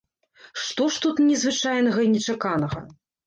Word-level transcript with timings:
Што 0.61 0.87
ж 0.95 1.03
тут 1.03 1.21
незвычайнага 1.27 1.99
і 2.09 2.09
нечаканага? 2.17 2.83